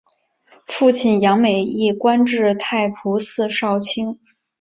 [0.65, 4.17] 父亲杨美益官至太仆寺少卿。